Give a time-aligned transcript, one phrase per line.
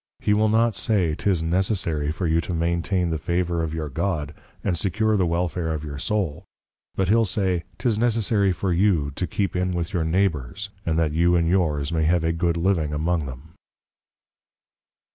[0.19, 4.33] He will not say, 'tis necessary for you to maintain the Favour of your God,
[4.63, 6.43] and secure the +welfare of your Soul+;
[6.95, 11.11] but he'll say, _'tis necessary for you to keep in with your Neighbours; and that
[11.13, 13.53] you and yours may have a good Living among them.